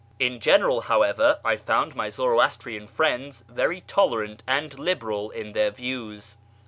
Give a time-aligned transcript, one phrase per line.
[0.17, 6.37] In general, however, I found my Zoroastrian friends very tolerant and liberal in their views.